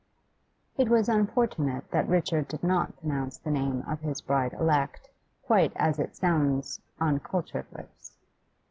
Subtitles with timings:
[0.79, 5.11] It was unfortunate that Richard did not pronounce the name of his bride elect
[5.45, 8.13] quite as it sounds on cultured lips.